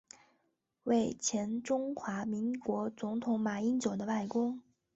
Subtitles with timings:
[0.85, 4.59] 为前中华民国总统马英九的外公。